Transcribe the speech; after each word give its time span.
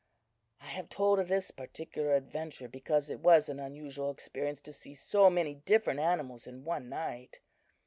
I 0.59 0.65
have 0.65 0.89
told 0.89 1.19
of 1.19 1.27
this 1.27 1.51
particular 1.51 2.15
adventure, 2.15 2.67
because 2.67 3.11
it 3.11 3.19
was 3.19 3.49
an 3.49 3.59
unusual 3.59 4.09
experience 4.09 4.59
to 4.61 4.73
see 4.73 4.95
so 4.95 5.29
many 5.29 5.53
different 5.53 5.99
animals 5.99 6.47
in 6.47 6.63
one 6.65 6.89
night. 6.89 7.39